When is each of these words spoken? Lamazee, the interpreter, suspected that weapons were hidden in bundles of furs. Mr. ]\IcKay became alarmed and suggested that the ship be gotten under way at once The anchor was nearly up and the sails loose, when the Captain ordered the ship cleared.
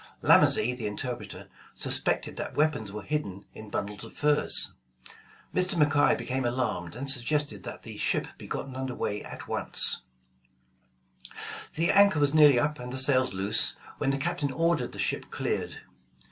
Lamazee, 0.23 0.73
the 0.75 0.87
interpreter, 0.87 1.47
suspected 1.75 2.35
that 2.35 2.55
weapons 2.57 2.91
were 2.91 3.03
hidden 3.03 3.45
in 3.53 3.69
bundles 3.69 4.03
of 4.03 4.13
furs. 4.13 4.73
Mr. 5.53 5.75
]\IcKay 5.75 6.17
became 6.17 6.43
alarmed 6.43 6.95
and 6.95 7.07
suggested 7.11 7.61
that 7.61 7.83
the 7.83 7.97
ship 7.97 8.27
be 8.39 8.47
gotten 8.47 8.75
under 8.75 8.95
way 8.95 9.23
at 9.23 9.47
once 9.47 10.01
The 11.75 11.91
anchor 11.91 12.19
was 12.19 12.33
nearly 12.33 12.57
up 12.57 12.79
and 12.79 12.91
the 12.91 12.97
sails 12.97 13.35
loose, 13.35 13.75
when 13.99 14.09
the 14.09 14.17
Captain 14.17 14.51
ordered 14.51 14.91
the 14.91 14.97
ship 14.97 15.29
cleared. 15.29 15.81